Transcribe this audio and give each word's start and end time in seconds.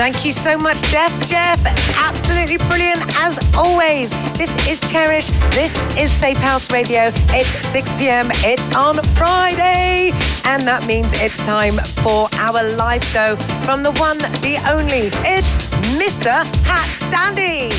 Thank 0.00 0.24
you 0.24 0.32
so 0.32 0.56
much, 0.56 0.80
Jeff. 0.84 1.12
Jeff, 1.28 1.62
absolutely 1.98 2.56
brilliant 2.68 3.02
as 3.18 3.38
always. 3.54 4.10
This 4.32 4.50
is 4.66 4.80
Cherish. 4.90 5.26
This 5.54 5.74
is 5.94 6.10
Safehouse 6.10 6.72
Radio. 6.72 7.10
It's 7.36 7.48
6 7.68 7.90
p.m. 7.98 8.30
It's 8.36 8.74
on 8.74 8.96
Friday. 9.02 10.12
And 10.46 10.66
that 10.66 10.86
means 10.86 11.12
it's 11.20 11.36
time 11.40 11.76
for 12.02 12.30
our 12.36 12.62
live 12.76 13.04
show 13.04 13.36
from 13.66 13.82
the 13.82 13.92
one, 13.92 14.16
the 14.16 14.56
only. 14.70 15.10
It's 15.28 15.70
Mr. 15.98 16.44
HatStandy. 16.64 17.70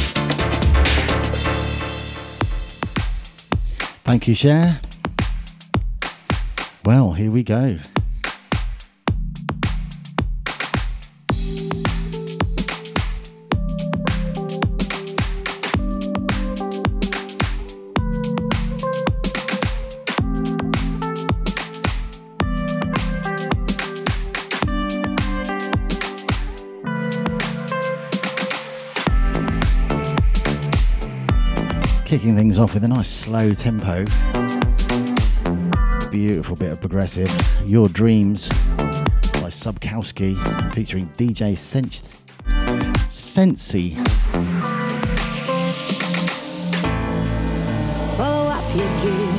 Thank 4.04 4.28
you, 4.28 4.36
Cher. 4.36 4.80
Well, 6.86 7.14
here 7.14 7.32
we 7.32 7.42
go. 7.42 7.80
Kicking 32.22 32.36
things 32.36 32.60
off 32.60 32.76
with 32.76 32.84
a 32.84 32.88
nice 32.88 33.08
slow 33.10 33.52
tempo. 33.52 34.06
Beautiful 36.12 36.56
bit 36.56 36.72
of 36.72 36.80
progressive. 36.80 37.28
Your 37.66 37.90
Dreams 37.90 38.48
by 39.42 39.50
Subkowski 39.50 40.36
featuring 40.72 41.08
DJ 41.18 41.58
Sens- 41.58 42.22
Sensey. 43.10 43.96
Follow 48.18 48.52
up 48.52 48.76
your 48.76 49.00
dream, 49.00 49.36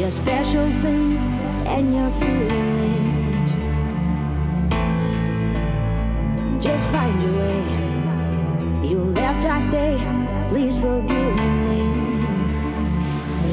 your 0.00 0.10
special 0.10 0.70
thing, 0.80 1.18
and 1.66 1.94
your 1.94 2.10
feelings. 2.12 3.52
Just 6.64 6.86
find 6.86 7.22
your 7.22 7.36
way. 7.36 8.88
You 8.88 8.98
left, 9.04 9.44
I 9.44 9.58
say 9.58 10.19
please 10.50 10.76
forgive 10.76 11.34
me. 11.68 11.82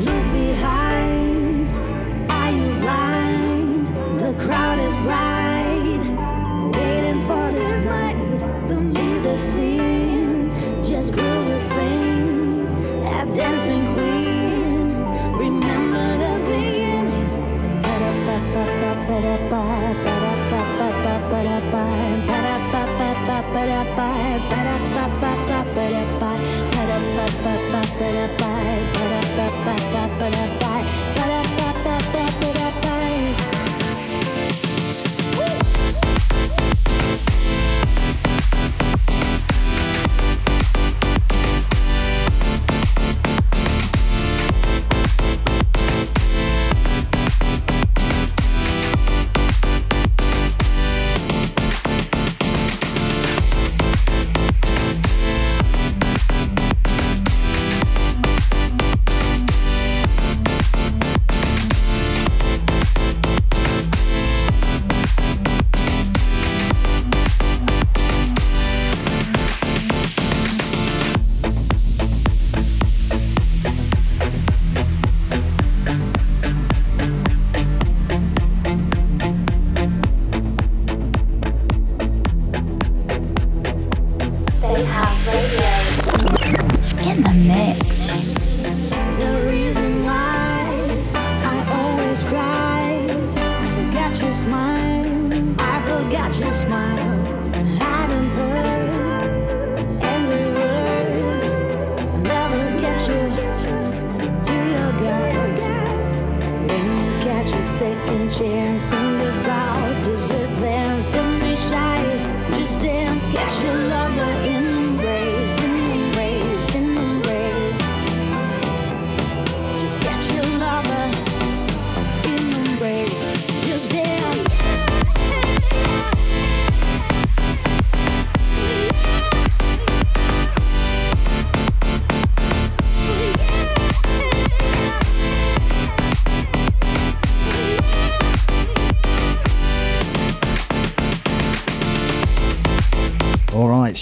Look 0.07 0.25
behind, 0.33 1.69
are 2.31 2.51
you 2.51 2.73
blind? 2.81 3.87
The 4.17 4.33
crowd 4.43 4.79
is 4.79 4.95
bright, 5.05 6.03
waiting 6.75 7.21
for 7.21 7.51
this. 7.51 7.85
Don't 7.85 8.93
leave 8.95 9.21
the 9.21 9.37
scene, 9.37 10.49
just 10.83 11.13
groove 11.13 11.47
the 11.49 11.59
thing. 11.75 11.96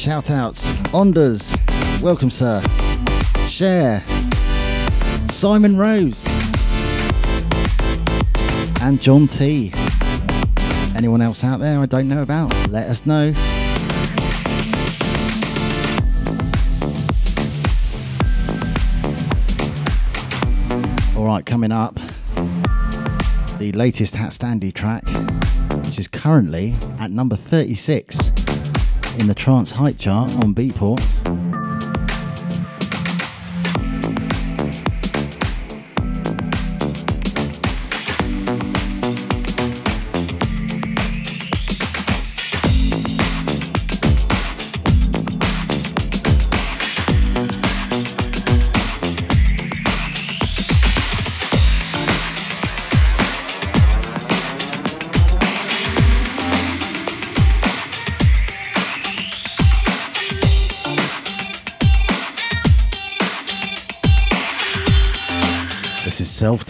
Shout 0.05 0.29
outs. 0.29 0.77
Onders, 0.93 1.57
welcome, 2.03 2.29
sir. 2.29 2.61
Share, 3.47 4.03
Simon 5.27 5.77
Rose, 5.77 6.23
and 8.83 9.01
John 9.01 9.25
T. 9.25 9.73
Anyone 10.95 11.21
else 11.21 11.43
out 11.43 11.59
there 11.59 11.79
I 11.79 11.87
don't 11.87 12.07
know 12.07 12.21
about? 12.21 12.53
Let 12.69 12.87
us 12.87 13.07
know. 13.07 13.33
Alright, 21.17 21.47
coming 21.47 21.71
up, 21.71 21.95
the 23.57 23.71
latest 23.73 24.13
HatStandy 24.13 24.71
track, 24.71 25.03
which 25.83 25.97
is 25.97 26.07
currently 26.07 26.75
at 26.99 27.09
number 27.09 27.35
36 27.35 28.24
in 29.19 29.27
the 29.27 29.35
trance 29.35 29.71
hype 29.71 29.97
chart 29.97 30.31
on 30.43 30.53
Beatport. 30.53 31.44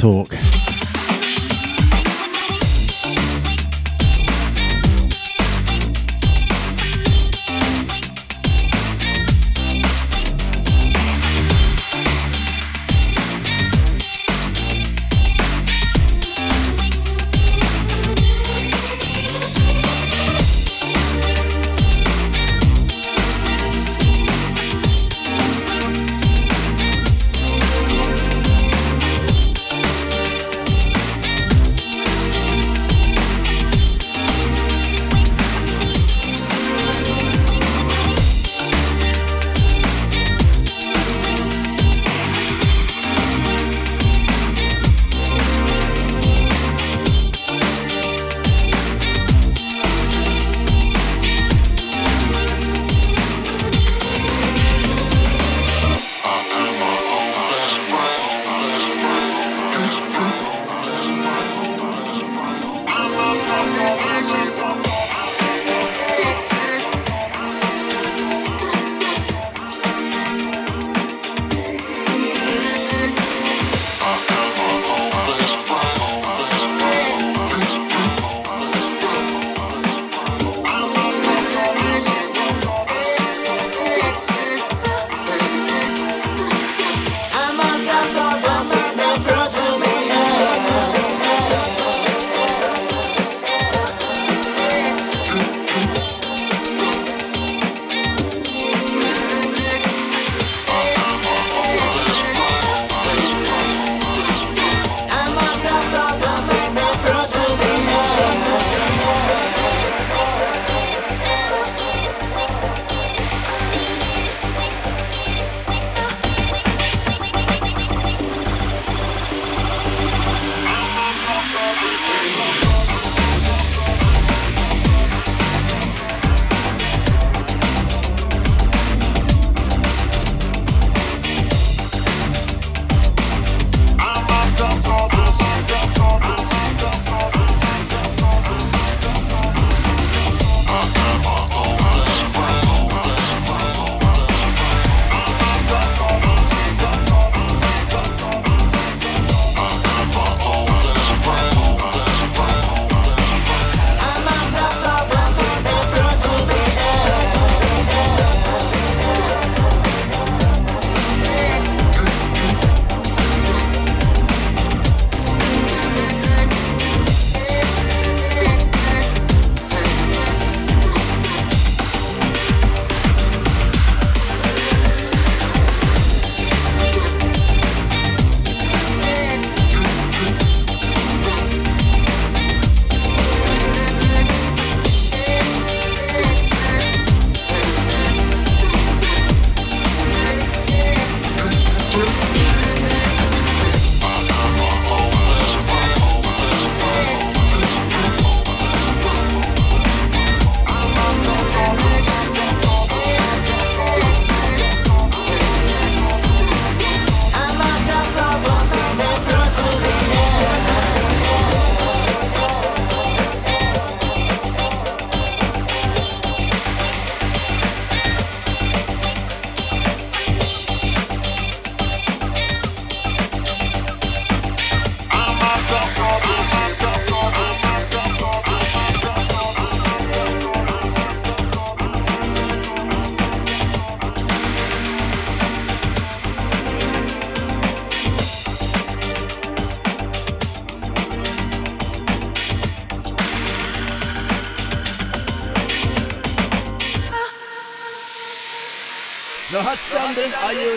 Talk. 0.05 0.34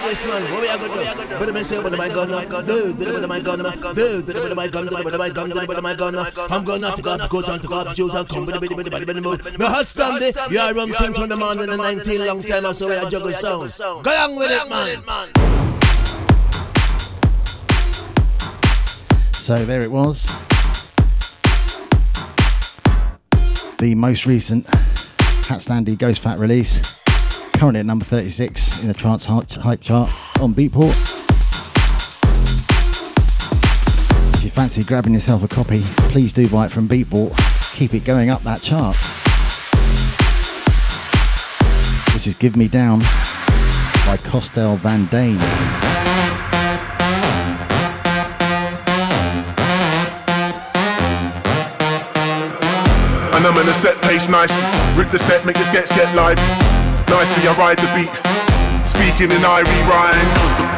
I 0.08 0.26
man. 0.26 0.42
What 0.50 0.62
we 0.62 0.68
are 0.68 0.78
gonna 0.78 1.28
do? 1.28 1.52
But 1.52 1.64
say, 1.64 1.82
but 1.82 1.92
my 1.92 2.08
gun, 2.08 2.28
do, 2.66 2.94
do, 2.94 3.26
my 3.26 3.40
gun, 3.40 3.58
do, 3.94 4.22
do, 4.22 4.54
my 4.54 4.68
gun, 4.68 4.86
do, 4.86 5.18
my 5.18 5.28
gun, 5.28 5.50
do, 5.50 5.80
my 5.82 5.94
gun. 5.94 6.16
I'm 6.50 6.64
gonna 6.64 6.92
to 6.96 7.02
go, 7.02 7.18
go 7.28 7.42
down 7.42 7.58
to 7.60 7.68
go 7.68 7.92
shoes 7.92 8.14
and 8.14 8.26
come 8.26 8.46
with 8.46 8.58
bitty, 8.58 8.74
bitty. 8.74 8.94
The 8.96 9.68
hot 9.68 9.86
stand 9.86 10.22
you 10.50 10.60
are 10.60 10.72
things 10.72 11.18
from 11.18 11.28
the 11.28 11.36
man 11.36 11.60
in 11.60 11.68
the 11.68 11.76
19 11.76 12.24
long 12.24 12.40
time. 12.40 12.62
Go 14.02 14.10
along 14.14 14.36
with 14.36 14.50
it, 14.50 14.68
man. 14.70 15.04
So 19.34 19.62
there 19.66 19.82
it 19.82 19.90
was. 19.90 20.24
The 23.78 23.94
most 23.94 24.24
recent 24.24 24.66
HatStandy 24.66 25.98
Ghost 25.98 26.22
Fat 26.22 26.38
release. 26.38 26.97
Currently 27.58 27.80
at 27.80 27.86
number 27.86 28.04
36 28.04 28.82
in 28.82 28.88
the 28.88 28.94
trance 28.94 29.24
hype 29.24 29.80
chart 29.80 30.08
on 30.40 30.54
Beatport. 30.54 30.94
If 34.36 34.44
you 34.44 34.50
fancy 34.50 34.84
grabbing 34.84 35.12
yourself 35.12 35.42
a 35.42 35.48
copy, 35.48 35.80
please 36.08 36.32
do 36.32 36.48
buy 36.48 36.66
it 36.66 36.70
from 36.70 36.86
Beatport. 36.86 37.34
Keep 37.74 37.94
it 37.94 38.04
going 38.04 38.30
up 38.30 38.42
that 38.42 38.62
chart. 38.62 38.94
This 42.12 42.28
is 42.28 42.36
Give 42.36 42.56
Me 42.56 42.68
Down 42.68 43.00
by 44.06 44.16
Costel 44.22 44.76
van 44.76 45.06
Dein. 45.06 45.36
And 53.34 53.44
I'm 53.44 53.60
in 53.60 53.68
a 53.68 53.74
set 53.74 54.00
pace 54.02 54.28
nice. 54.28 54.54
Rip 54.96 55.10
the 55.10 55.18
set, 55.18 55.44
make 55.44 55.56
the 55.56 55.64
skets 55.64 55.90
get 55.90 56.14
live. 56.14 56.38
Nicely, 57.10 57.48
I 57.48 57.54
ride 57.56 57.78
the 57.78 57.88
beat. 57.96 58.10
Speaking 58.86 59.30
in 59.30 59.42
Irie 59.42 59.82
rhymes. 59.88 60.68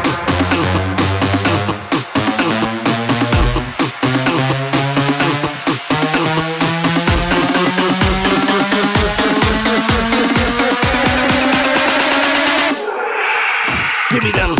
Give 14.10 14.24
me 14.24 14.30
them. 14.32 14.59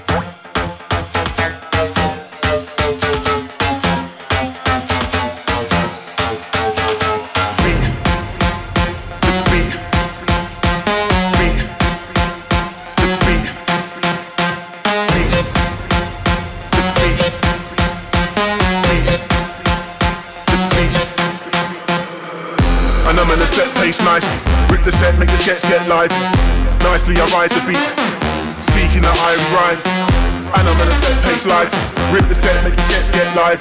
Live. 31.61 32.13
Rip 32.13 32.27
the 32.27 32.35
set, 32.35 32.63
make 32.63 32.75
the 32.75 32.81
skets 32.81 33.09
get 33.09 33.35
live. 33.35 33.59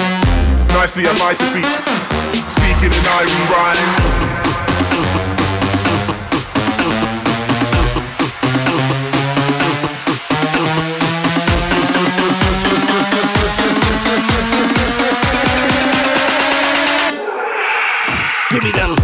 Nicely 0.70 1.04
ride 1.04 1.38
the 1.38 1.50
beat, 1.54 1.66
speaking 2.46 2.92
in 2.92 3.04
Irie 3.04 3.50
rhymes. 3.50 4.30
Give 18.50 18.64
me 18.64 18.72
them. 18.72 18.99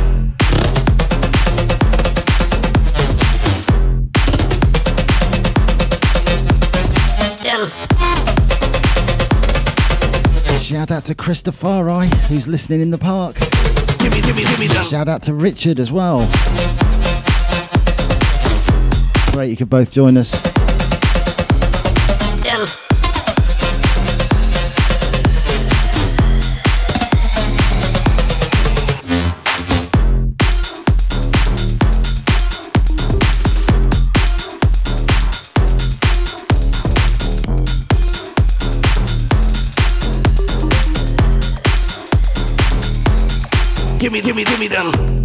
Out 10.97 11.05
to 11.05 11.15
Christopher, 11.15 11.85
who's 12.29 12.49
listening 12.49 12.81
in 12.81 12.91
the 12.91 12.97
park. 12.97 13.37
Give 13.99 14.11
me, 14.15 14.23
give 14.23 14.35
me, 14.35 14.45
give 14.45 14.59
me 14.59 14.67
Shout 14.69 15.09
out 15.09 15.21
to 15.25 15.35
Richard 15.35 15.79
as 15.79 15.93
well. 15.93 16.21
Great, 19.33 19.51
you 19.51 19.57
could 19.59 19.69
both 19.69 19.93
join 19.93 20.17
us. 20.17 20.56
Gimme, 44.23 44.45
gimme, 44.45 44.45
gimme 44.45 44.69
them. 44.69 45.16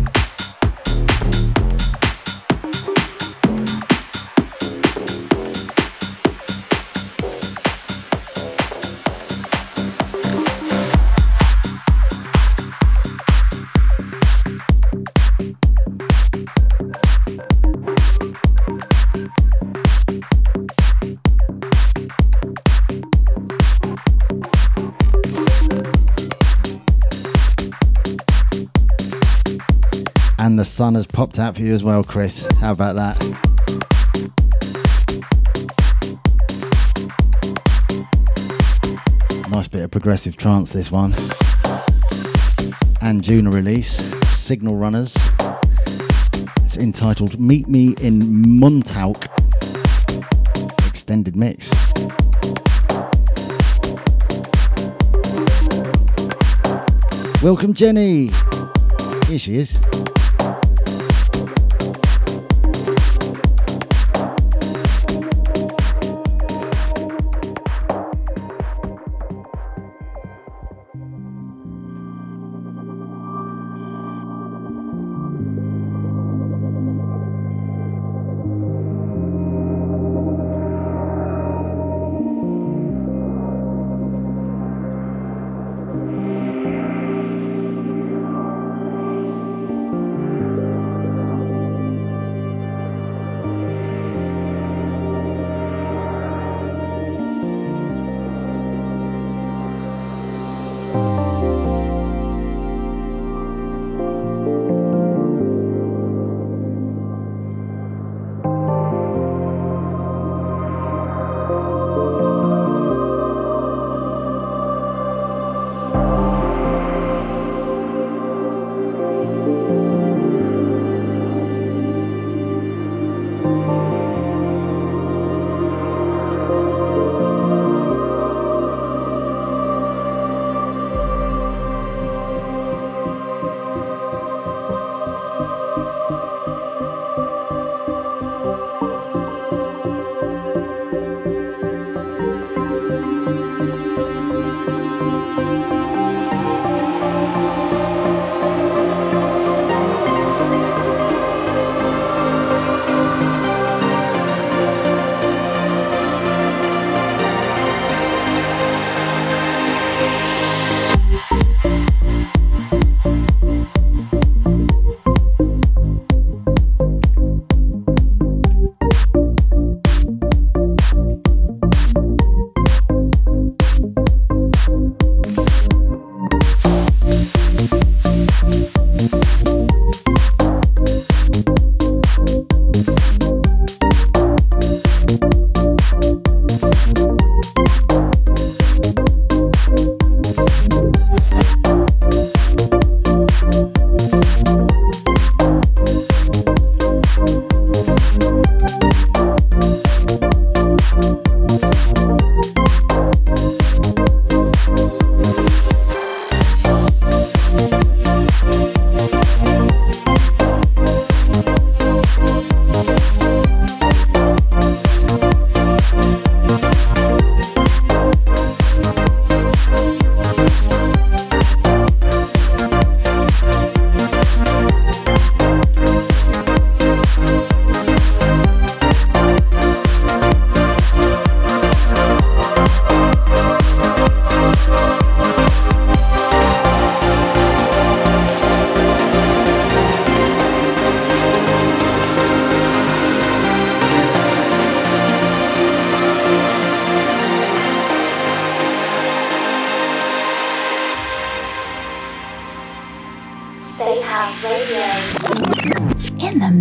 The 30.62 30.66
sun 30.66 30.94
has 30.94 31.08
popped 31.08 31.40
out 31.40 31.56
for 31.56 31.64
you 31.64 31.74
as 31.74 31.84
well, 31.84 32.04
Chris. 32.04 32.48
How 32.60 32.74
about 32.74 32.94
that? 32.94 33.18
Nice 39.50 39.68
bit 39.68 39.82
of 39.82 39.90
progressive 39.90 40.38
trance, 40.38 40.70
this 40.70 40.92
one. 40.92 41.14
Anjuna 43.02 43.52
release, 43.52 44.04
Signalrunners. 44.26 45.18
It's 46.64 46.78
entitled 46.78 47.40
Meet 47.40 47.68
Me 47.68 47.96
in 48.00 48.60
Montauk. 48.60 49.26
Extended 50.88 51.36
mix. 51.36 51.72
Welcome, 57.42 57.74
Jenny. 57.74 58.30
Here 59.26 59.40
she 59.40 59.58
is. 59.58 59.80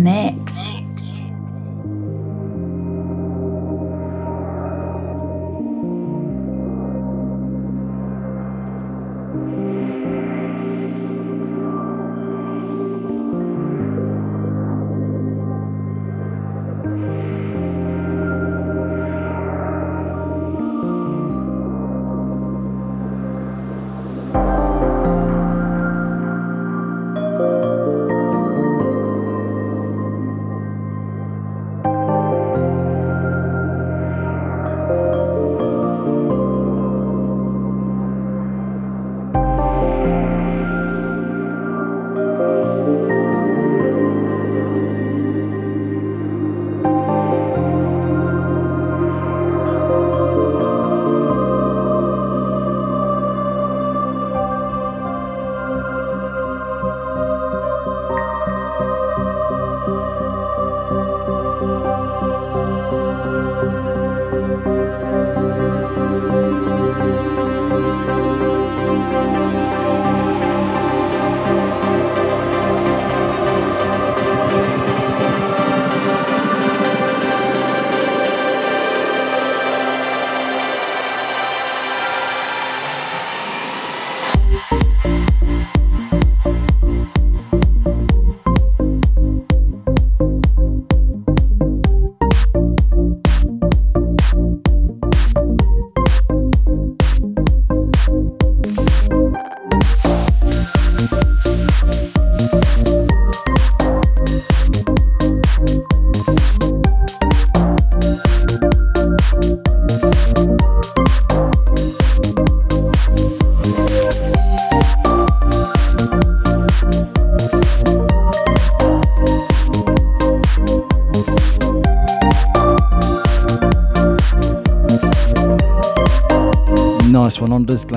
Mix. 0.01 0.50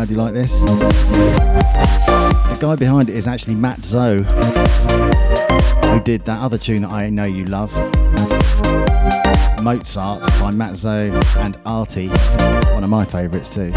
Glad 0.04 0.10
you 0.10 0.22
like 0.22 0.34
this. 0.34 0.60
The 0.60 2.58
guy 2.60 2.76
behind 2.76 3.08
it 3.08 3.16
is 3.16 3.26
actually 3.26 3.54
Matt 3.54 3.82
Zo, 3.82 4.22
who 4.22 6.00
did 6.00 6.26
that 6.26 6.42
other 6.42 6.58
tune 6.58 6.82
that 6.82 6.90
I 6.90 7.08
know 7.08 7.24
you 7.24 7.46
love. 7.46 7.72
Mozart 9.62 10.20
by 10.40 10.50
Matt 10.50 10.76
Zo 10.76 11.10
and 11.38 11.58
Arty, 11.64 12.08
one 12.74 12.84
of 12.84 12.90
my 12.90 13.06
favourites 13.06 13.48
too. 13.48 13.72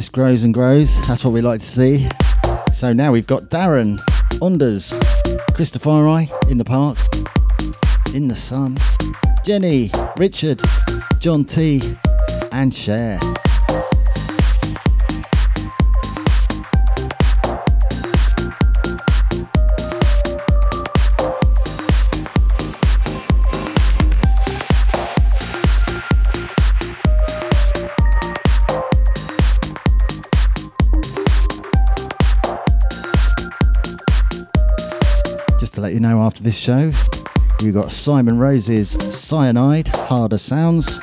List 0.00 0.12
grows 0.12 0.44
and 0.44 0.54
grows. 0.54 0.98
That's 1.06 1.22
what 1.26 1.34
we 1.34 1.42
like 1.42 1.60
to 1.60 1.66
see. 1.66 2.08
So 2.72 2.94
now 2.94 3.12
we've 3.12 3.26
got 3.26 3.50
Darren, 3.50 3.98
Onders, 4.40 4.94
Christopher 5.54 6.08
I 6.08 6.30
in 6.48 6.56
the 6.56 6.64
park, 6.64 6.96
in 8.14 8.26
the 8.26 8.34
sun, 8.34 8.78
Jenny, 9.44 9.90
Richard, 10.16 10.62
John 11.18 11.44
T, 11.44 11.82
and 12.50 12.74
Cher. 12.74 13.20
After 36.40 36.48
this 36.48 36.58
show. 36.58 36.92
We've 37.62 37.74
got 37.74 37.92
Simon 37.92 38.38
Rose's 38.38 38.90
Cyanide, 38.90 39.88
Harder 39.88 40.38
Sounds. 40.38 41.00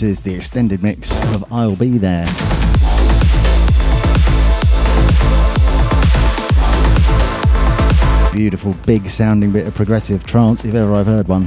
This 0.00 0.18
is 0.18 0.22
the 0.22 0.32
extended 0.32 0.82
mix 0.82 1.14
of 1.34 1.44
I'll 1.52 1.76
Be 1.76 1.98
There. 1.98 2.24
Beautiful, 8.32 8.72
big 8.86 9.10
sounding 9.10 9.52
bit 9.52 9.66
of 9.66 9.74
progressive 9.74 10.24
trance, 10.24 10.64
if 10.64 10.74
ever 10.74 10.94
I've 10.94 11.04
heard 11.04 11.28
one. 11.28 11.46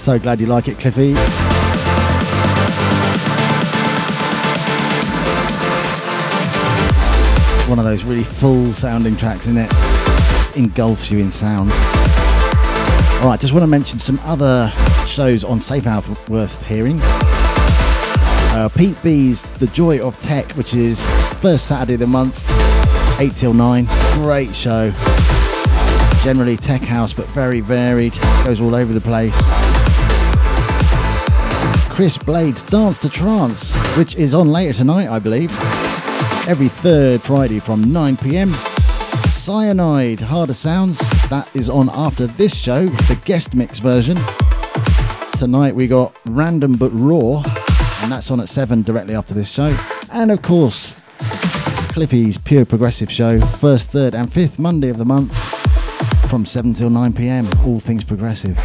So 0.00 0.18
glad 0.18 0.40
you 0.40 0.46
like 0.46 0.66
it, 0.66 0.78
Cliffy. 0.78 1.12
One 7.68 7.78
of 7.78 7.84
those 7.84 8.02
really 8.04 8.24
full 8.24 8.72
sounding 8.72 9.14
tracks, 9.14 9.42
isn't 9.42 9.58
it? 9.58 9.70
Just 9.70 10.56
engulfs 10.56 11.10
you 11.10 11.18
in 11.18 11.30
sound. 11.30 11.70
Alright, 13.20 13.40
just 13.40 13.52
want 13.52 13.62
to 13.62 13.66
mention 13.66 13.98
some 13.98 14.18
other 14.20 14.72
shows 15.06 15.44
on 15.44 15.58
Safehouse 15.58 16.08
worth 16.30 16.66
hearing. 16.66 16.98
Uh, 17.02 18.70
Pete 18.74 19.00
B's 19.02 19.42
The 19.58 19.66
Joy 19.66 20.00
of 20.00 20.18
Tech, 20.18 20.50
which 20.52 20.72
is 20.72 21.04
first 21.42 21.66
Saturday 21.66 21.94
of 21.94 22.00
the 22.00 22.06
month, 22.06 22.42
8 23.20 23.36
till 23.36 23.52
9. 23.52 23.86
Great 24.14 24.54
show. 24.54 24.92
Generally 26.24 26.56
tech 26.56 26.80
house, 26.80 27.12
but 27.12 27.26
very 27.28 27.60
varied. 27.60 28.18
Goes 28.46 28.62
all 28.62 28.74
over 28.74 28.94
the 28.94 29.00
place. 29.02 29.59
Chris 32.00 32.16
Blades 32.16 32.62
Dance 32.62 32.96
to 32.96 33.10
Trance, 33.10 33.74
which 33.98 34.16
is 34.16 34.32
on 34.32 34.50
later 34.50 34.72
tonight, 34.72 35.10
I 35.10 35.18
believe. 35.18 35.50
Every 36.48 36.68
third 36.68 37.20
Friday 37.20 37.60
from 37.60 37.92
9 37.92 38.16
pm. 38.16 38.52
Cyanide 39.32 40.18
Harder 40.18 40.54
Sounds, 40.54 40.98
that 41.28 41.46
is 41.52 41.68
on 41.68 41.90
after 41.92 42.26
this 42.26 42.56
show, 42.56 42.86
the 42.86 43.20
guest 43.26 43.54
mix 43.54 43.80
version. 43.80 44.16
Tonight 45.32 45.74
we 45.74 45.86
got 45.86 46.16
Random 46.24 46.78
But 46.78 46.88
Raw, 46.94 47.42
and 48.02 48.10
that's 48.10 48.30
on 48.30 48.40
at 48.40 48.48
7 48.48 48.80
directly 48.80 49.14
after 49.14 49.34
this 49.34 49.50
show. 49.50 49.76
And 50.10 50.30
of 50.30 50.40
course, 50.40 50.92
Cliffy's 51.92 52.38
Pure 52.38 52.64
Progressive 52.64 53.12
Show, 53.12 53.38
first, 53.38 53.92
third, 53.92 54.14
and 54.14 54.32
fifth 54.32 54.58
Monday 54.58 54.88
of 54.88 54.96
the 54.96 55.04
month 55.04 55.36
from 56.30 56.46
7 56.46 56.72
till 56.72 56.88
9 56.88 57.12
pm, 57.12 57.46
all 57.66 57.78
things 57.78 58.04
progressive. 58.04 58.56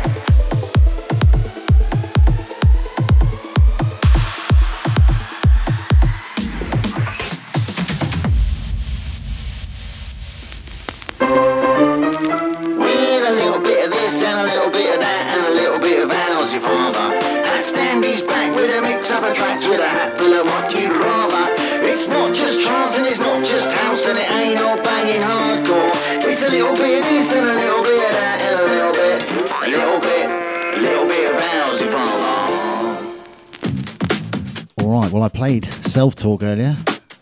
Self 35.95 36.15
Talk 36.15 36.43
earlier, 36.43 36.75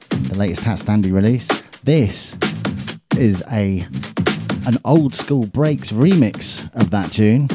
the 0.09 0.35
latest 0.35 0.63
HatStandy 0.63 1.13
release. 1.13 1.47
This 1.83 2.35
is 3.15 3.43
a 3.51 3.85
an 4.65 4.79
old 4.83 5.13
school 5.13 5.45
breaks 5.45 5.91
remix 5.91 6.73
of 6.73 6.89
that 6.89 7.11
tune 7.11 7.45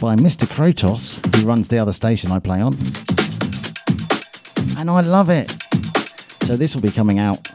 by 0.00 0.16
Mr. 0.16 0.44
Krotos, 0.44 1.24
who 1.36 1.46
runs 1.46 1.68
the 1.68 1.78
other 1.78 1.92
station 1.92 2.32
I 2.32 2.40
play 2.40 2.60
on. 2.60 2.76
And 4.76 4.90
I 4.90 5.00
love 5.02 5.30
it. 5.30 5.48
So 6.42 6.56
this 6.56 6.74
will 6.74 6.82
be 6.82 6.90
coming 6.90 7.20
out 7.20 7.48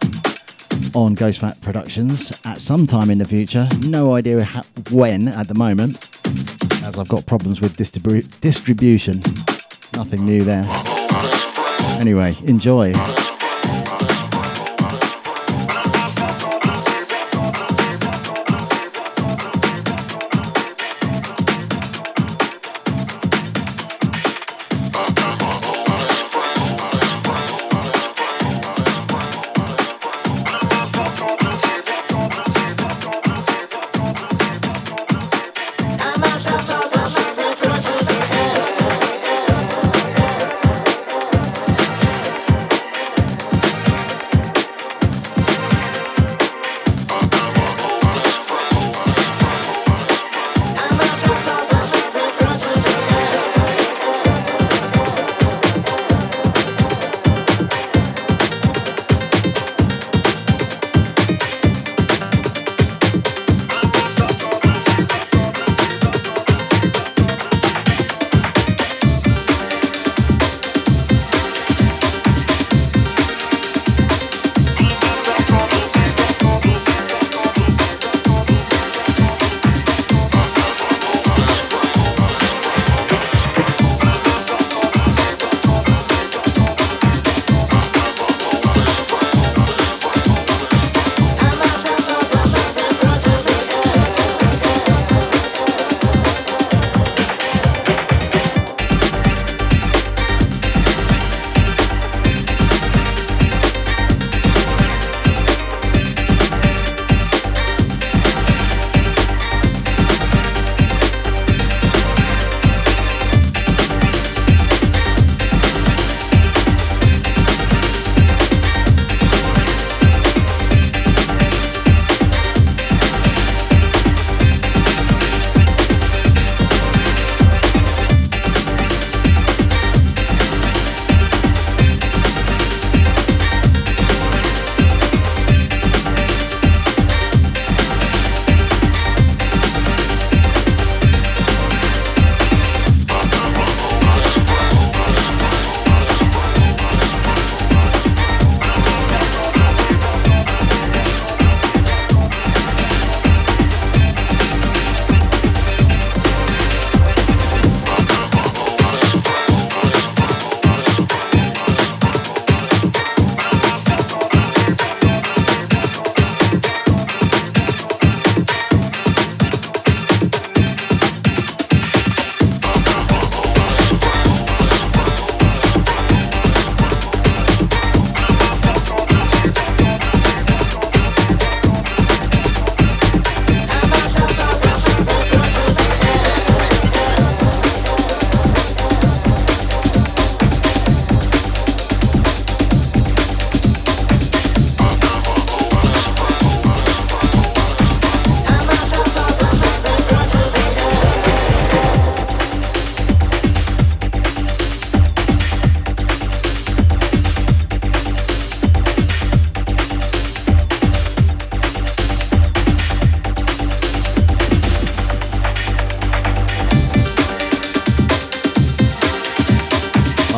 on 0.95 1.13
Ghost 1.13 1.41
Fat 1.41 1.59
Productions 1.59 2.31
at 2.45 2.61
some 2.61 2.87
time 2.87 3.09
in 3.09 3.17
the 3.17 3.25
future. 3.25 3.67
No 3.81 4.13
idea 4.13 4.45
when 4.91 5.27
at 5.27 5.49
the 5.49 5.55
moment, 5.55 6.07
as 6.85 6.97
I've 6.97 7.09
got 7.09 7.25
problems 7.25 7.59
with 7.59 7.75
distribu- 7.75 8.39
distribution. 8.39 9.21
Nothing 9.93 10.25
new 10.25 10.45
there. 10.45 10.63
Anyway, 12.01 12.35
enjoy. 12.47 13.20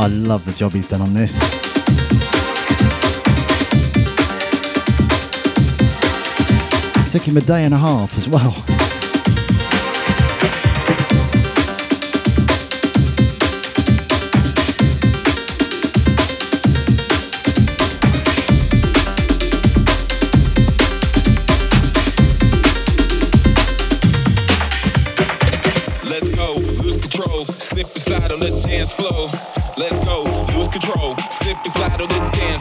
I 0.03 0.07
love 0.07 0.43
the 0.43 0.51
job 0.51 0.73
he's 0.73 0.85
done 0.85 0.99
on 0.99 1.13
this. 1.13 1.39
Took 7.09 7.21
him 7.21 7.37
a 7.37 7.41
day 7.41 7.63
and 7.63 7.73
a 7.73 7.77
half 7.77 8.17
as 8.17 8.27
well. 8.27 8.72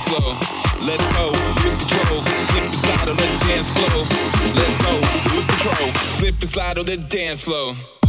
dance 0.03 0.25
floor. 0.25 0.35
Let's 0.81 1.07
go, 1.17 1.31
lose 1.63 1.75
control, 1.75 2.25
slip 2.25 2.65
and 2.65 2.75
slide 2.75 3.09
on 3.09 3.17
the 3.17 3.27
dance 3.47 3.71
floor. 3.71 4.07
Let's 4.55 4.77
go, 4.83 5.35
lose 5.35 5.45
control, 5.45 5.93
slip 5.93 6.41
and 6.41 6.49
slide 6.49 6.79
on 6.79 6.87
the 6.87 6.97
dance 6.97 7.43
floor. 7.43 8.02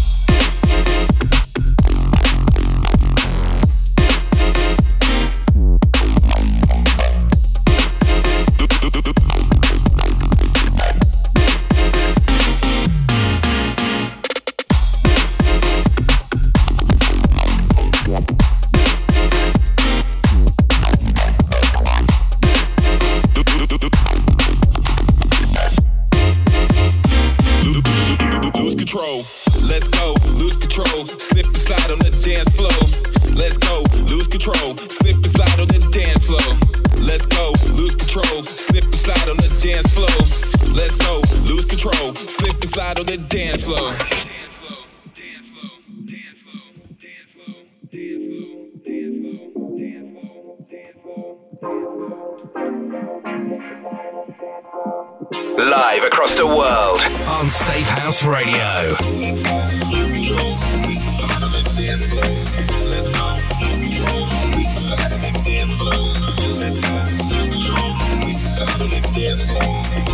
Live. 69.34 70.13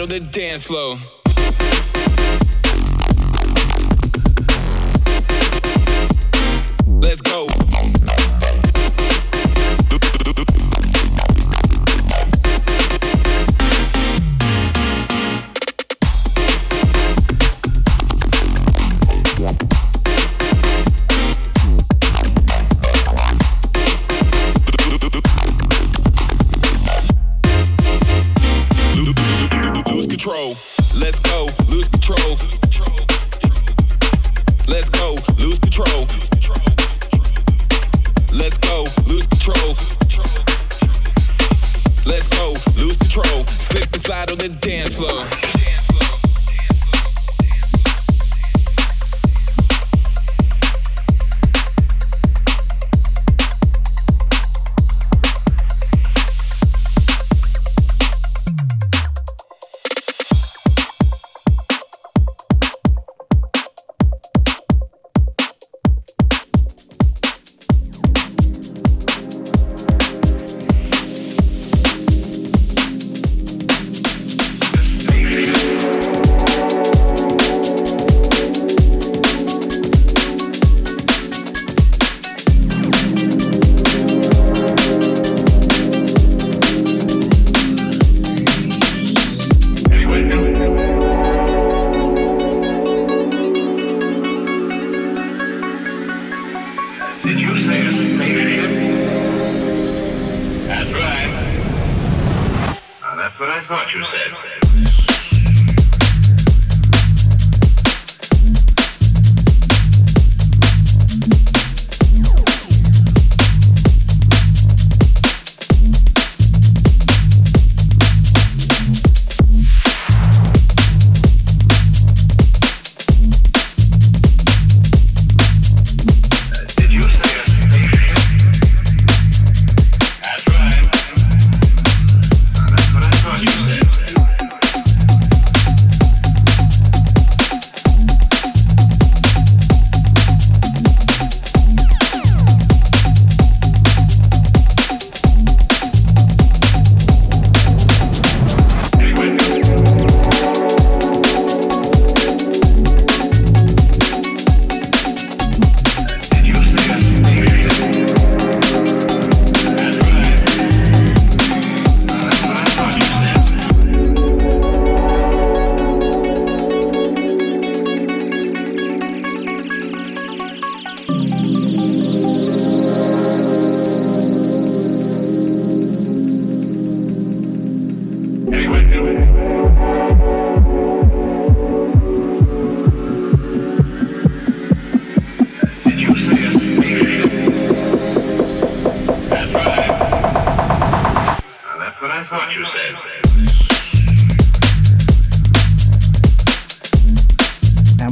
battle 0.00 0.18
the 0.18 0.30
dance 0.30 0.64
floor. 0.64 1.19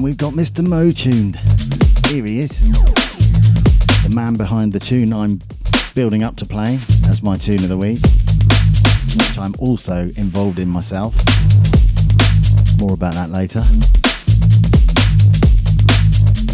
We've 0.08 0.16
got 0.16 0.32
Mr. 0.32 0.66
Mo 0.66 0.90
tuned. 0.90 1.36
Here 2.08 2.24
he 2.24 2.40
is. 2.40 2.58
The 4.04 4.10
man 4.14 4.36
behind 4.36 4.72
the 4.72 4.80
tune 4.80 5.12
I'm 5.12 5.42
building 5.94 6.22
up 6.22 6.34
to 6.36 6.46
play. 6.46 6.78
as 7.10 7.22
my 7.22 7.36
tune 7.36 7.62
of 7.62 7.68
the 7.68 7.76
week, 7.76 8.00
which 8.00 9.38
I'm 9.38 9.54
also 9.58 10.10
involved 10.16 10.60
in 10.60 10.70
myself. 10.70 11.14
More 12.78 12.94
about 12.94 13.12
that 13.14 13.28
later. 13.28 13.62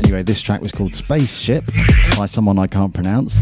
Anyway, 0.03 0.25
this 0.25 0.43
track 0.43 0.61
was 0.61 0.73
called 0.73 0.97
Spaceship 0.97 1.65
by 2.17 2.27
someone 2.27 2.59
I 2.59 2.67
can't 2.67 2.93
pronounce. 2.93 3.35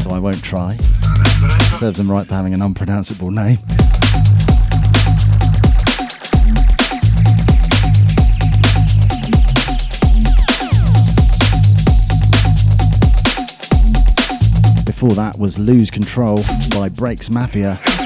So 0.00 0.12
I 0.12 0.20
won't 0.20 0.44
try. 0.44 0.76
Serves 1.80 1.98
them 1.98 2.08
right 2.08 2.24
for 2.24 2.34
having 2.34 2.54
an 2.54 2.62
unpronounceable 2.62 3.32
name. 3.32 3.58
Before 14.98 15.14
that 15.16 15.38
was 15.38 15.58
Lose 15.58 15.90
Control 15.90 16.36
by 16.36 16.88
BreaksMafia. 16.88 18.05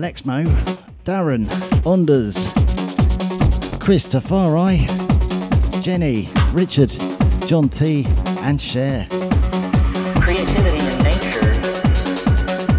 Alexmo, 0.00 0.44
Darren, 1.04 1.44
Onders, 1.84 2.48
Chris 3.78 4.08
Tafari, 4.08 4.86
Jenny, 5.82 6.26
Richard, 6.54 6.88
John 7.46 7.68
T, 7.68 8.06
and 8.38 8.58
Cher. 8.58 9.06
Creativity 10.22 10.78
in 10.78 11.02
nature. 11.02 11.52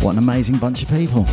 What 0.04 0.14
an 0.14 0.18
amazing 0.18 0.58
bunch 0.58 0.82
of 0.82 0.90
people. 0.90 1.26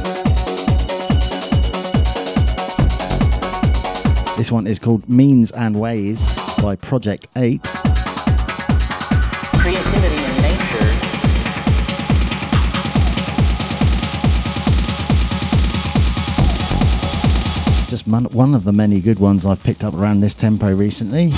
This 4.37 4.53
one 4.53 4.67
is 4.67 4.79
called 4.79 5.09
Means 5.09 5.53
and 5.53 5.81
Ways 5.81 6.23
by 6.61 6.77
Project 6.77 7.29
8. 7.35 7.88
One 18.33 18.55
of 18.55 18.65
the 18.65 18.73
many 18.73 19.01
good 19.01 19.19
ones 19.19 19.47
I've 19.47 19.63
picked 19.63 19.83
up 19.83 19.95
around 19.95 20.21
this 20.21 20.35
tempo 20.35 20.75
recently. 20.75 21.33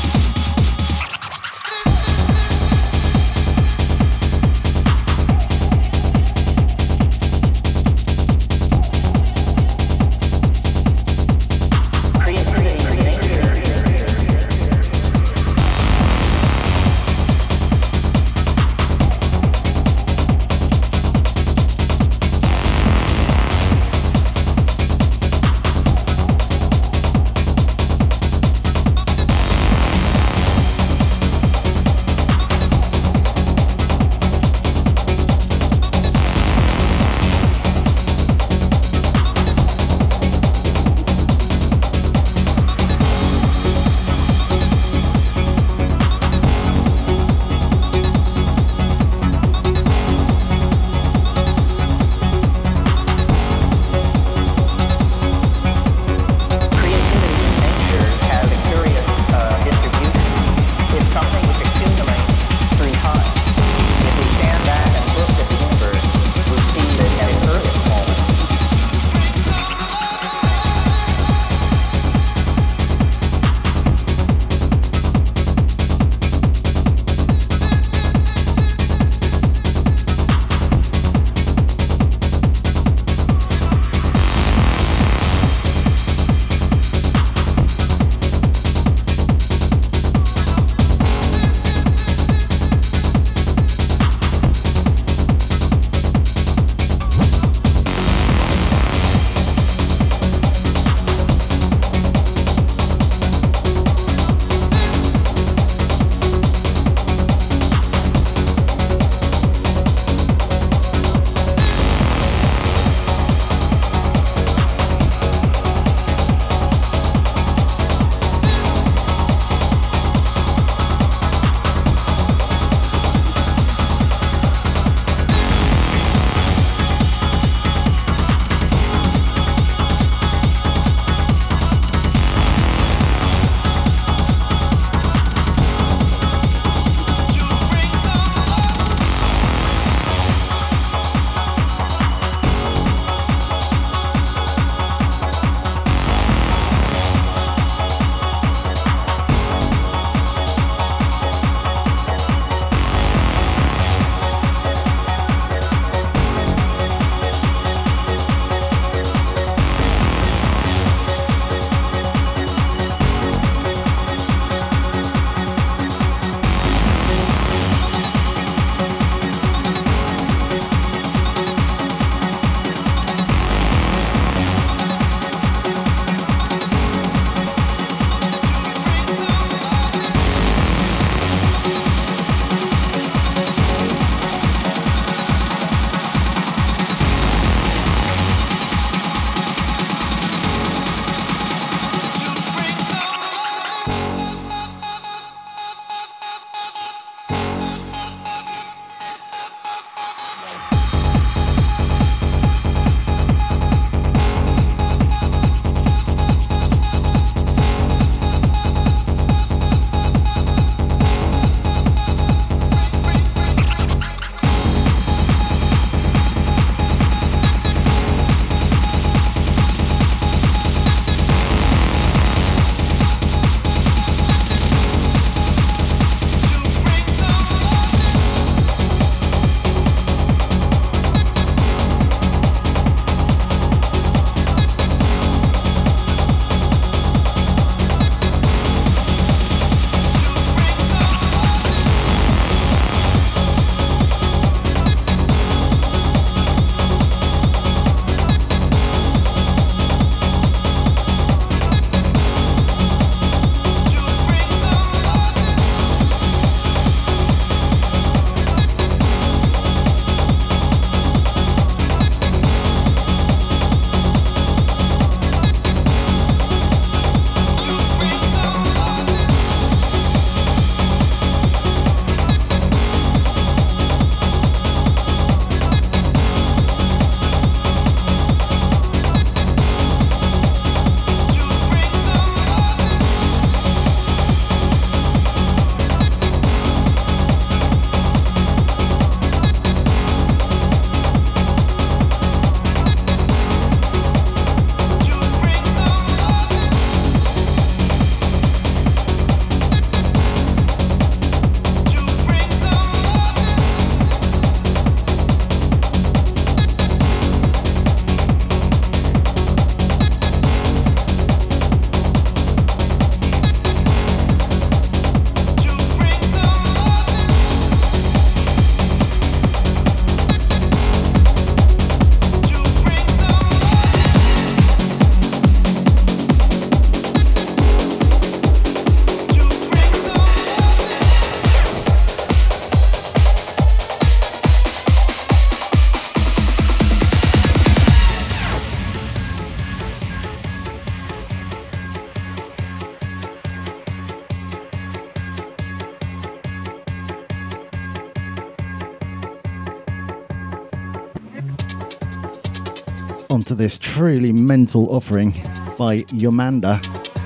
This 353.60 353.78
truly 353.78 354.32
mental 354.32 354.90
offering 354.90 355.32
by 355.76 356.02
Yomanda, 356.14 356.80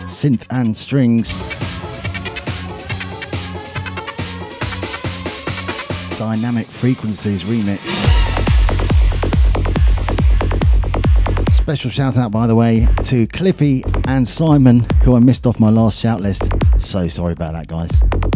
synth 0.08 0.44
and 0.50 0.76
strings. 0.76 1.38
Dynamic 6.18 6.66
Frequencies 6.66 7.44
remix. 7.44 7.78
Special 11.52 11.90
shout 11.90 12.16
out, 12.16 12.32
by 12.32 12.48
the 12.48 12.56
way, 12.56 12.88
to 13.04 13.28
Cliffy 13.28 13.84
and 14.08 14.26
Simon, 14.26 14.80
who 15.04 15.14
I 15.14 15.20
missed 15.20 15.46
off 15.46 15.60
my 15.60 15.70
last 15.70 16.00
shout 16.00 16.20
list. 16.20 16.42
So 16.78 17.06
sorry 17.06 17.34
about 17.34 17.52
that, 17.52 17.68
guys. 17.68 18.33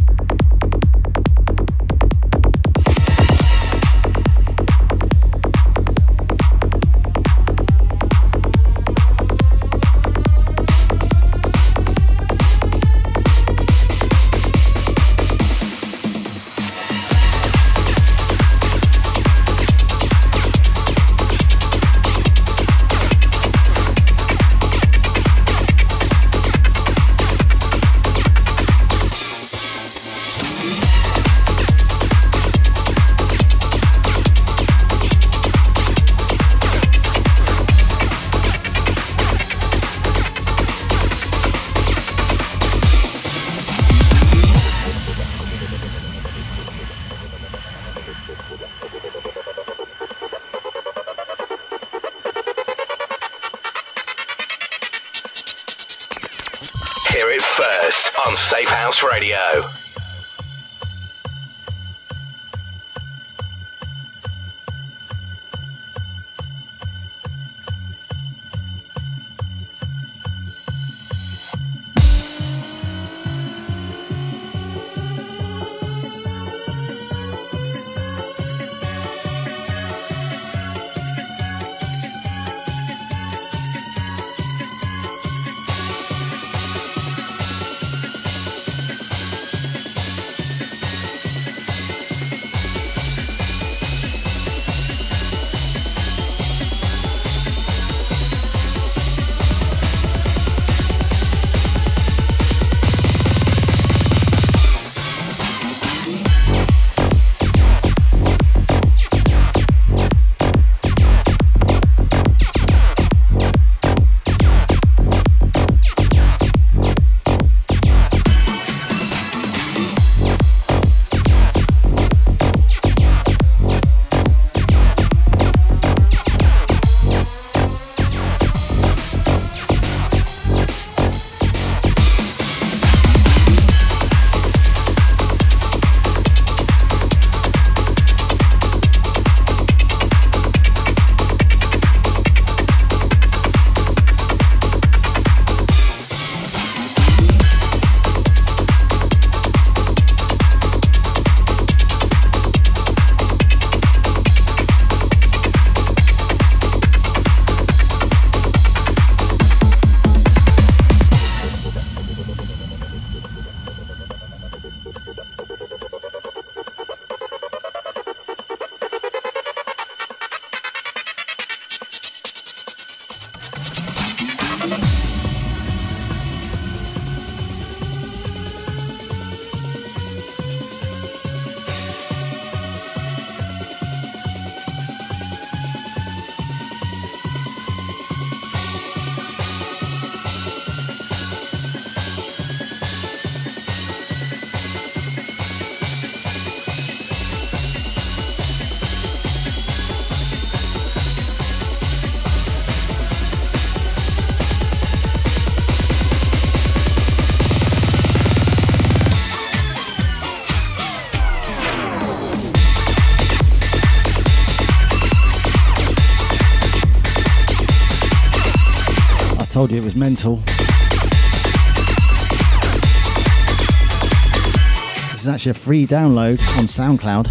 Actually 225.38 225.50
a 225.52 225.54
free 225.54 225.86
download 225.86 226.40
on 226.58 226.64
SoundCloud. 226.64 227.26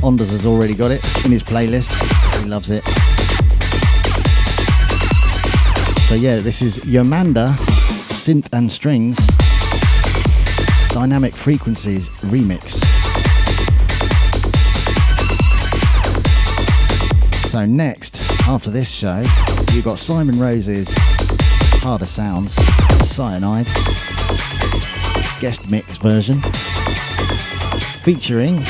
Ondas 0.00 0.30
has 0.30 0.46
already 0.46 0.72
got 0.74 0.90
it 0.90 1.04
in 1.22 1.30
his 1.30 1.42
playlist. 1.42 1.92
He 2.42 2.48
loves 2.48 2.70
it. 2.70 2.82
So 6.08 6.14
yeah, 6.14 6.40
this 6.40 6.62
is 6.62 6.78
Yomanda, 6.78 7.52
Synth 8.08 8.48
and 8.54 8.72
Strings, 8.72 9.18
Dynamic 10.94 11.34
Frequencies 11.34 12.08
remix. 12.30 12.80
So 17.50 17.66
next, 17.66 18.18
after 18.48 18.70
this 18.70 18.90
show, 18.90 19.26
you've 19.74 19.84
got 19.84 19.98
Simon 19.98 20.38
Rose's 20.38 20.94
Harder 21.82 22.06
Sounds, 22.06 22.54
Cyanide, 23.06 23.66
guest 25.40 25.70
mix 25.70 25.96
version, 25.96 26.38
featuring 28.02 28.62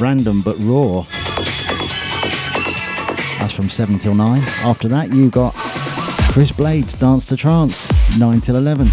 Random 0.00 0.42
But 0.42 0.56
Raw. 0.58 1.06
That's 3.38 3.52
from 3.52 3.68
7 3.68 3.98
till 3.98 4.14
9. 4.14 4.42
After 4.64 4.88
that, 4.88 5.12
you 5.12 5.30
got 5.30 5.54
Chris 6.32 6.50
Blades 6.50 6.94
Dance 6.94 7.24
to 7.26 7.36
Trance, 7.36 7.88
9 8.18 8.40
till 8.40 8.56
11. 8.56 8.88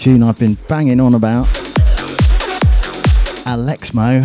tune 0.00 0.22
I've 0.22 0.38
been 0.38 0.54
banging 0.66 0.98
on 0.98 1.12
about. 1.12 1.44
Alexmo 3.44 4.22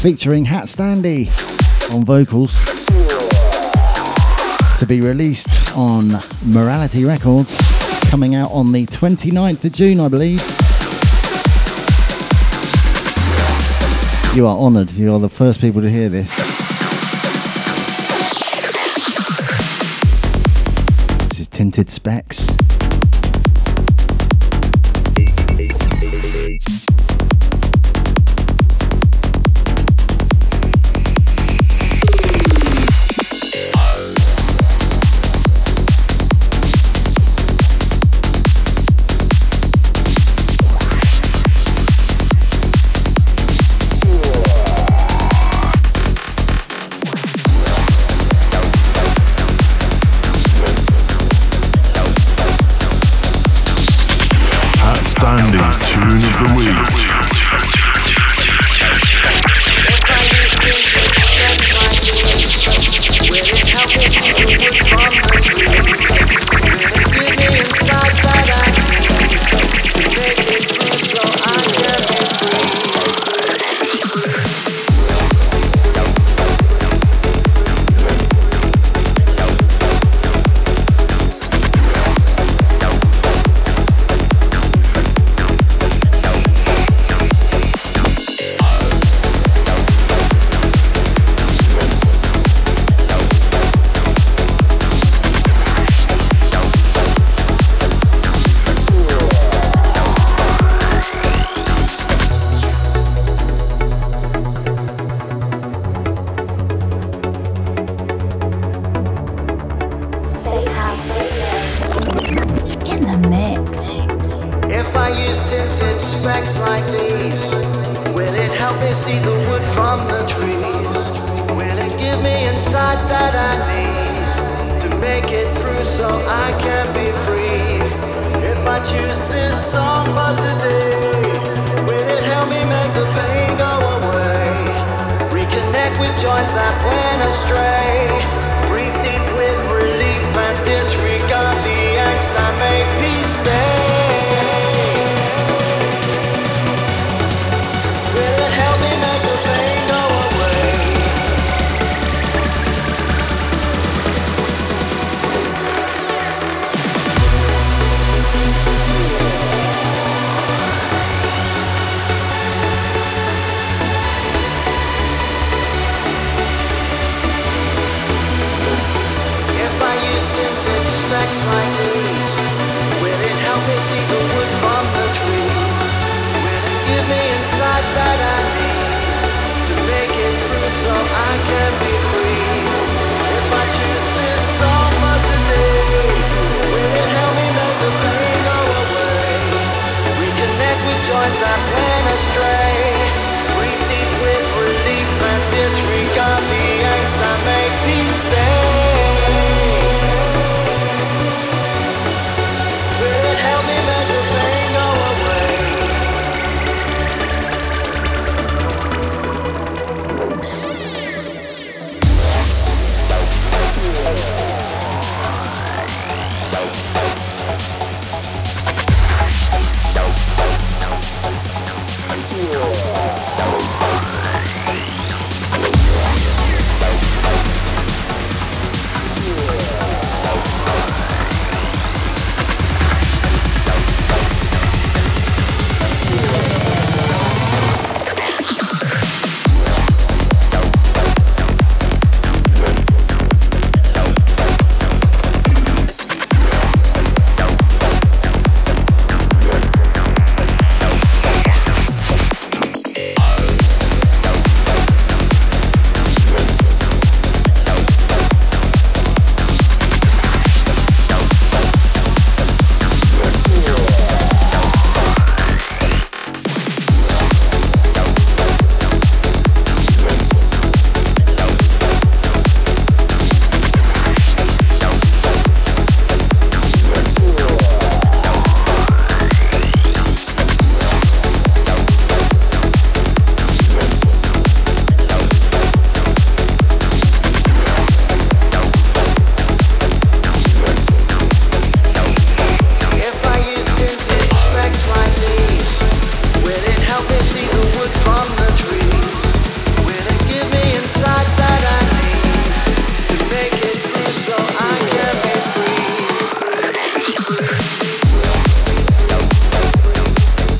featuring 0.00 0.46
HatStandy 0.46 1.28
on 1.94 2.02
vocals. 2.06 2.58
To 4.78 4.86
be 4.86 5.02
released 5.02 5.76
on 5.76 6.12
Morality 6.46 7.04
Records, 7.04 7.60
coming 8.08 8.34
out 8.34 8.52
on 8.52 8.72
the 8.72 8.86
29th 8.86 9.62
of 9.66 9.72
June, 9.72 10.00
I 10.00 10.08
believe. 10.08 10.40
You 14.34 14.46
are 14.46 14.56
honoured, 14.56 14.92
you 14.92 15.14
are 15.14 15.20
the 15.20 15.28
first 15.28 15.60
people 15.60 15.82
to 15.82 15.90
hear 15.90 16.08
this. 16.08 16.34
This 21.28 21.40
is 21.40 21.48
Tinted 21.48 21.90
Specs. 21.90 22.61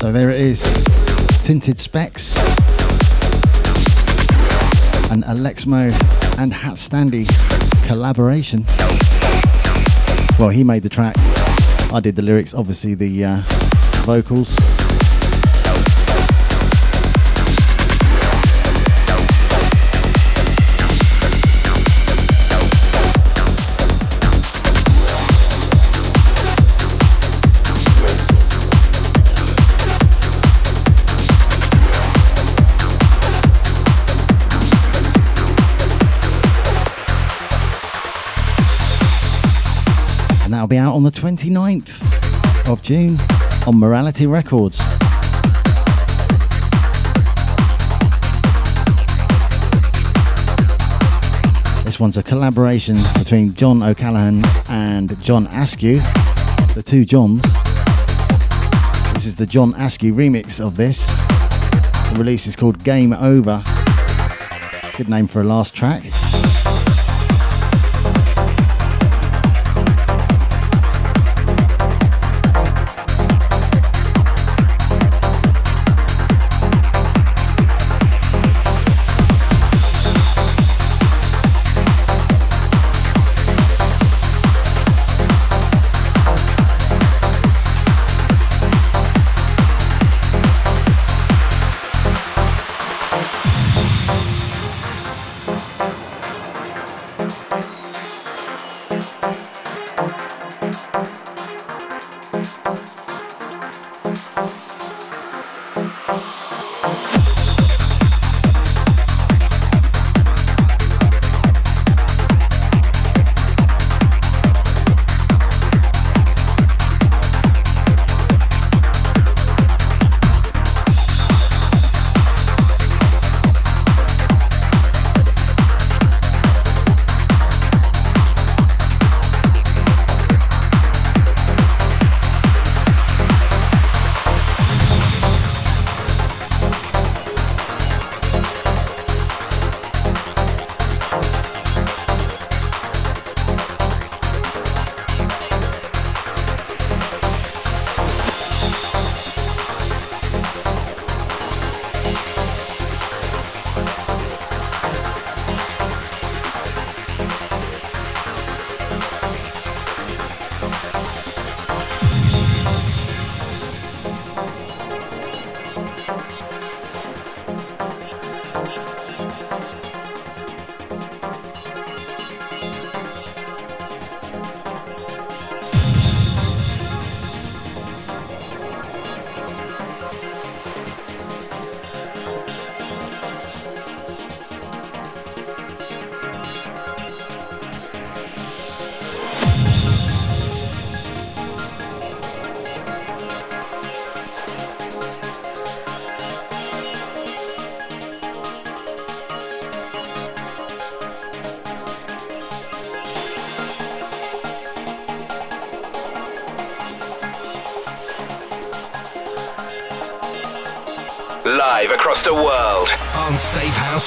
So 0.03 0.11
there 0.11 0.29
it 0.29 0.41
is 0.41 0.61
Tinted 1.43 1.79
Specs 1.79 2.35
and 5.09 5.23
Alexmo 5.23 5.93
and 6.37 6.51
HatStandy 6.51 7.25
collaboration. 7.87 8.65
Well, 10.37 10.49
he 10.49 10.65
made 10.65 10.83
the 10.83 10.89
track. 10.89 11.15
I 11.93 12.01
did 12.01 12.17
the 12.17 12.21
lyrics, 12.21 12.53
obviously 12.53 12.95
the 12.95 13.23
uh, 13.23 13.41
vocals. 14.03 14.59
Be 40.73 40.79
out 40.79 40.95
on 40.95 41.03
the 41.03 41.11
29th 41.11 42.67
of 42.67 42.81
June 42.81 43.15
on 43.67 43.77
Morality 43.77 44.25
Records. 44.25 44.79
This 51.83 51.99
one's 51.99 52.17
a 52.17 52.23
collaboration 52.23 52.97
between 53.19 53.53
John 53.53 53.83
O'Callaghan 53.83 54.41
and 54.67 55.21
John 55.21 55.45
Askew, 55.51 55.99
the 56.73 56.81
two 56.83 57.05
Johns. 57.05 57.43
This 59.13 59.27
is 59.27 59.35
the 59.35 59.45
John 59.45 59.75
Askew 59.75 60.15
remix 60.15 60.59
of 60.59 60.75
this. 60.75 61.05
The 62.09 62.15
release 62.17 62.47
is 62.47 62.55
called 62.55 62.83
Game 62.83 63.13
Over. 63.13 63.61
Good 64.97 65.07
name 65.07 65.27
for 65.27 65.41
a 65.41 65.43
last 65.43 65.75
track. 65.75 66.03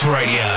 Radio. 0.07 0.56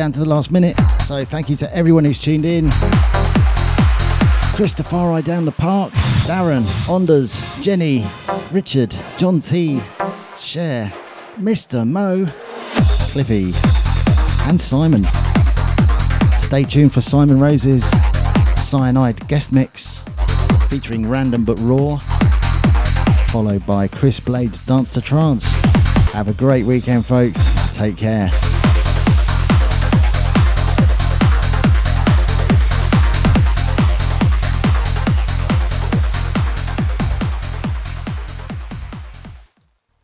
Down 0.00 0.12
to 0.12 0.18
the 0.18 0.24
last 0.24 0.50
minute. 0.50 0.80
So 1.02 1.26
thank 1.26 1.50
you 1.50 1.56
to 1.56 1.76
everyone 1.76 2.06
who's 2.06 2.18
tuned 2.18 2.46
in. 2.46 2.70
Christopher 4.56 4.96
I 4.96 5.20
down 5.20 5.44
the 5.44 5.52
park, 5.52 5.92
Darren, 6.24 6.62
Onders, 6.88 7.38
Jenny, 7.62 8.06
Richard, 8.50 8.96
John 9.18 9.42
T, 9.42 9.78
Cher, 10.38 10.90
Mr. 11.36 11.86
Mo, 11.86 12.24
Cliffy, 13.12 13.52
and 14.48 14.58
Simon. 14.58 15.04
Stay 16.38 16.64
tuned 16.64 16.94
for 16.94 17.02
Simon 17.02 17.38
Rose's 17.38 17.84
Cyanide 18.56 19.28
guest 19.28 19.52
mix 19.52 19.98
featuring 20.70 21.10
Random 21.10 21.44
But 21.44 21.58
Raw, 21.58 21.98
followed 23.28 23.66
by 23.66 23.86
Chris 23.86 24.18
Blade's 24.18 24.60
Dance 24.60 24.88
to 24.92 25.02
Trance. 25.02 25.52
Have 26.14 26.28
a 26.28 26.32
great 26.32 26.64
weekend, 26.64 27.04
folks. 27.04 27.76
Take 27.76 27.98
care. 27.98 28.30